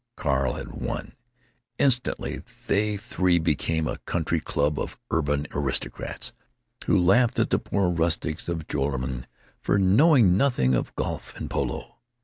Carl 0.15 0.53
had 0.53 0.71
won. 0.71 1.13
Instantly 1.77 2.41
they 2.65 2.97
three 2.97 3.37
became 3.37 3.85
a 3.87 3.99
country 3.99 4.39
club 4.39 4.79
of 4.79 4.97
urban 5.11 5.45
aristocrats, 5.51 6.33
who 6.85 6.97
laughed 6.97 7.37
at 7.37 7.51
the 7.51 7.59
poor 7.59 7.87
rustics 7.87 8.49
of 8.49 8.67
Joralemon 8.67 9.27
for 9.61 9.77
knowing 9.77 10.35
nothing 10.35 10.73
of 10.73 10.95
golf 10.95 11.35
and 11.35 11.51
polo. 11.51 11.97